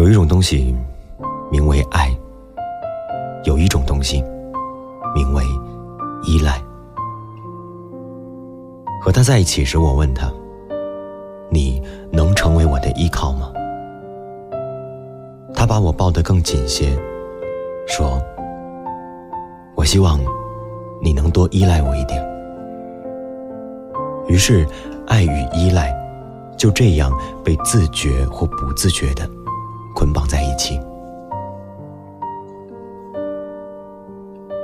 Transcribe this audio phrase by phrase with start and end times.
[0.00, 0.74] 有一种东西，
[1.52, 2.06] 名为爱；
[3.44, 4.24] 有一种东西，
[5.14, 5.44] 名为
[6.24, 6.58] 依赖。
[9.02, 10.32] 和他在一起时，我问他
[11.52, 13.52] ：“你能成为我的依靠吗？”
[15.52, 16.98] 他把我抱得更紧些，
[17.86, 18.18] 说
[19.76, 20.18] ：“我希望
[21.02, 22.26] 你能多依赖我一点。”
[24.28, 24.66] 于是，
[25.08, 25.94] 爱与依赖
[26.56, 27.12] 就这样
[27.44, 29.28] 被自觉或不自觉的
[29.94, 30.80] 捆绑在一起。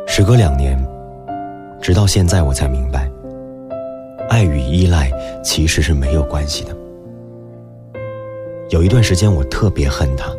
[0.07, 0.79] 时隔两年，
[1.80, 3.11] 直到现在，我才明白。
[4.29, 5.11] 爱与依赖
[5.45, 6.77] 其实是没有关系的。
[8.71, 10.30] 有一段时间，我特别恨他，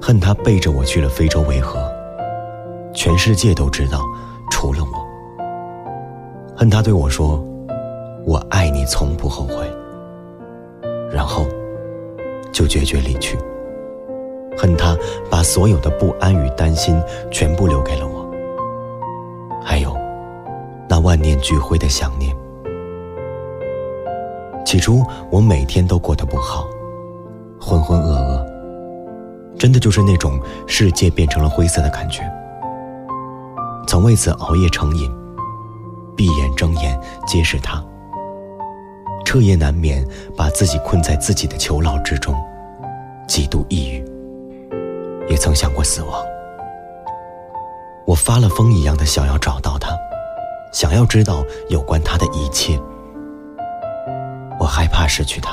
[0.00, 1.78] 恨他背着我去了非洲维和，
[2.94, 4.00] 全世界都知道，
[4.50, 5.06] 除了我。
[6.56, 7.44] 恨他对我说
[8.24, 9.70] ：“我爱你，从不后悔。”
[11.12, 11.46] 然后
[12.52, 13.36] 就决绝离去。
[14.56, 14.96] 恨他
[15.30, 18.26] 把所有的不安与担心全部留给了我，
[19.62, 19.96] 还有
[20.88, 22.34] 那万念俱灰的想念。
[24.64, 26.66] 起初，我每天都过得不好，
[27.60, 28.44] 浑浑噩噩，
[29.56, 32.22] 真的就是那种世界变成了灰色的感觉。
[33.86, 35.08] 曾为此熬夜成瘾，
[36.16, 36.98] 闭眼睁眼
[37.28, 37.80] 皆是他，
[39.24, 40.04] 彻夜难眠，
[40.36, 42.34] 把自己困在自己的囚牢之中，
[43.28, 44.04] 极度抑郁，
[45.28, 46.24] 也曾想过死亡。
[48.06, 49.90] 我发了疯一样的想要找到他，
[50.72, 52.80] 想要知道有关他的一切。
[54.58, 55.50] 我害怕失去他，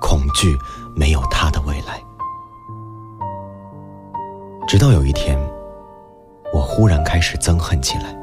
[0.00, 0.56] 恐惧
[0.94, 2.02] 没有他的未来。
[4.66, 5.38] 直到有一天，
[6.52, 8.14] 我忽然开始憎恨起来。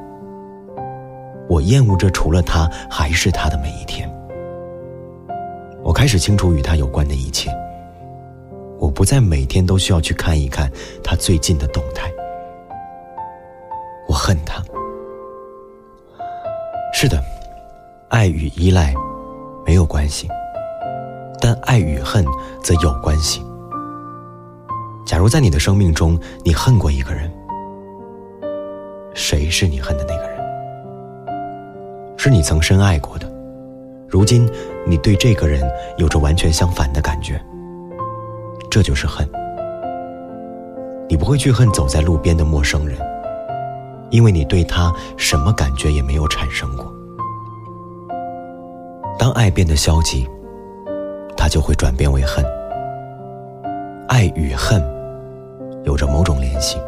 [1.49, 4.09] 我厌恶着除了他还是他的每一天。
[5.83, 7.49] 我开始清楚与他有关的一切。
[8.83, 10.69] 我不再每天都需要去看一看
[11.01, 12.11] 他最近的动态。
[14.09, 14.61] 我恨他。
[16.93, 17.23] 是的，
[18.09, 18.93] 爱与依赖。
[19.65, 20.27] 没有关系，
[21.39, 22.25] 但爱与恨
[22.61, 23.41] 则有关系。
[25.05, 27.31] 假如在你的生命中，你恨过一个人，
[29.13, 32.17] 谁是你恨的那个人？
[32.17, 33.31] 是你曾深爱过的，
[34.09, 34.45] 如今
[34.85, 35.63] 你对这个人
[35.95, 37.41] 有着完全相反的感觉，
[38.73, 39.23] 这就是恨。
[41.07, 42.97] 你不会去恨走在路边的陌生人，
[44.09, 46.91] 因为你对他什么感觉也没有产生过。
[49.19, 50.27] 当爱变得消极，
[51.37, 52.43] 它就会转变为恨。
[54.07, 54.83] 爱与恨
[55.83, 56.79] 有着某种联系。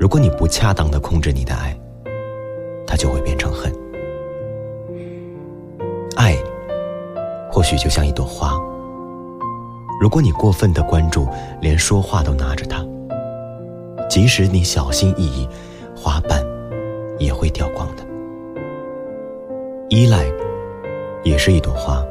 [0.00, 1.78] 如果你不恰当的控制你的爱，
[2.86, 3.70] 它就会变成恨。
[6.16, 6.34] 爱
[7.52, 8.58] 或许就像一朵花，
[10.00, 11.26] 如果你过分的关注，
[11.60, 12.84] 连说话都拿着它，
[14.08, 15.48] 即使你小心翼翼，
[15.94, 16.42] 花瓣
[17.18, 18.02] 也会掉光的。
[19.88, 20.24] 依赖。
[21.24, 22.02] 也是一朵花，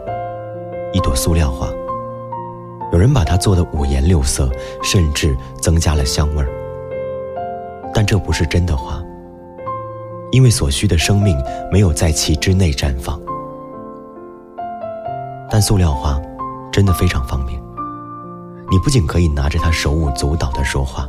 [0.91, 1.69] 一朵塑料花。
[2.91, 4.51] 有人把它做的五颜六色，
[4.83, 6.49] 甚至增加了香味儿。
[7.93, 9.01] 但这不是真的花，
[10.29, 13.19] 因为所需的生命没有在其之内绽放。
[15.49, 16.21] 但塑料花
[16.69, 17.59] 真的非常方便，
[18.69, 21.07] 你不仅可以拿着它手舞足蹈的说话，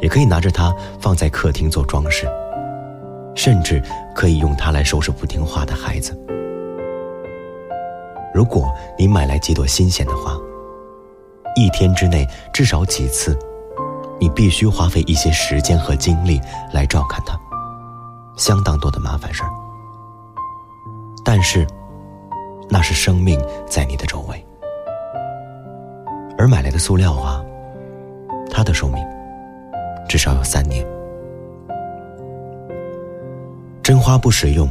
[0.00, 2.28] 也可以拿着它放在客厅做装饰，
[3.34, 3.82] 甚至
[4.14, 6.16] 可以用它来收拾不听话的孩子。
[8.32, 10.36] 如果你买来几朵新鲜的花，
[11.56, 13.36] 一天之内至少几次，
[14.20, 16.40] 你必须花费一些时间和精力
[16.72, 17.38] 来照看它，
[18.36, 19.50] 相当多的麻烦事儿。
[21.24, 21.66] 但是，
[22.68, 24.44] 那是生命在你的周围，
[26.36, 27.42] 而买来的塑料花，
[28.50, 29.04] 它的寿命
[30.08, 30.84] 至少有三年。
[33.82, 34.68] 真花不实用，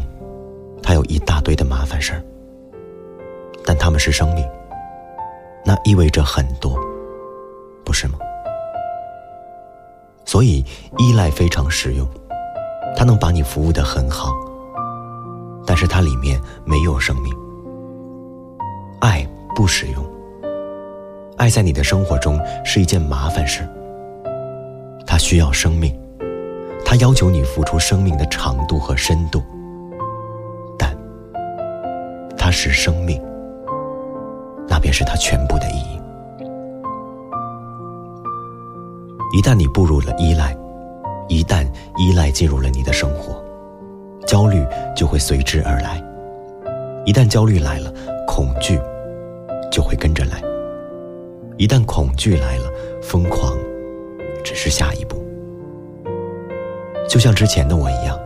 [0.81, 2.23] 它有一大堆的麻烦事儿。
[3.65, 4.45] 但它们是生命，
[5.63, 6.77] 那意味着很多，
[7.85, 8.17] 不是吗？
[10.25, 10.65] 所以
[10.97, 12.07] 依赖非常实用，
[12.95, 14.33] 它能把你服务的很好，
[15.65, 17.33] 但是它里面没有生命。
[18.99, 19.25] 爱
[19.55, 20.03] 不实用，
[21.37, 23.67] 爱在你的生活中是一件麻烦事，
[25.05, 25.93] 它需要生命，
[26.85, 29.41] 它要求你付出生命的长度和深度，
[30.77, 30.95] 但
[32.37, 33.21] 它是生命。
[34.67, 35.99] 那便是它全部的意义。
[39.35, 40.55] 一旦你步入了依赖，
[41.27, 41.65] 一旦
[41.97, 43.43] 依赖进入了你的生活，
[44.25, 44.65] 焦虑
[44.95, 46.01] 就会随之而来。
[47.05, 47.91] 一旦焦虑来了，
[48.27, 48.79] 恐惧
[49.71, 50.41] 就会跟着来。
[51.57, 52.71] 一旦恐惧来了，
[53.01, 53.57] 疯狂
[54.43, 55.23] 只是下一步。
[57.07, 58.19] 就像之前的我一样，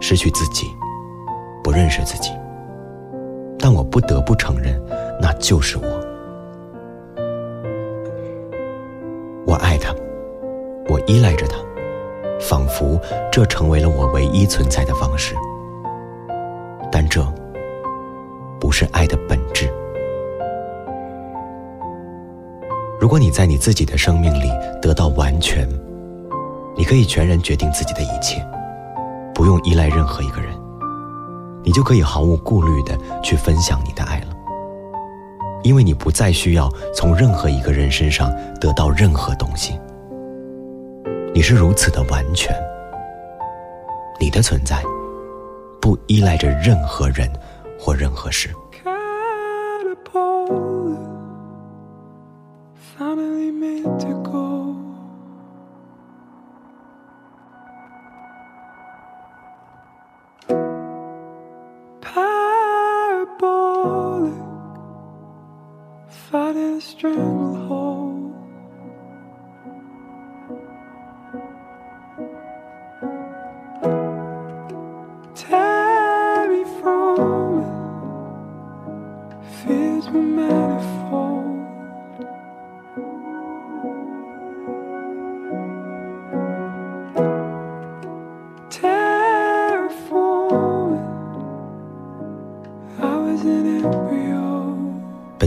[0.00, 0.66] 失去自己，
[1.64, 2.30] 不认识自己。
[3.58, 4.80] 但我不得不承认，
[5.20, 5.84] 那就是我。
[9.46, 9.94] 我爱他，
[10.88, 11.56] 我依赖着他，
[12.38, 13.00] 仿佛
[13.32, 15.34] 这成为了我唯一存在的方式。
[16.92, 17.22] 但这
[18.60, 19.72] 不是爱的本质。
[23.10, 24.48] 如果你在你自己的生命里
[24.80, 25.68] 得到完全，
[26.76, 28.40] 你可以全然决定自己的一切，
[29.34, 30.54] 不用依赖任何一个人，
[31.64, 34.26] 你就可以毫无顾虑的去分享你的爱了，
[35.64, 39.76] 因为你不再需要从任何一个人身上得到任何东西。
[41.34, 42.54] 你是如此的完全，
[44.20, 44.80] 你的存在
[45.80, 47.28] 不依赖着任何人
[47.76, 48.50] 或任何事。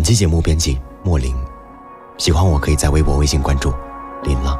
[0.03, 1.33] 本期节目编辑莫林，
[2.17, 3.73] 喜欢我可以在微博、微信关注
[4.25, 4.59] 林浪。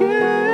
[0.00, 0.47] again.